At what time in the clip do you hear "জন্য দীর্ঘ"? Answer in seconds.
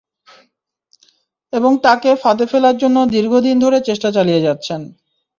2.77-3.33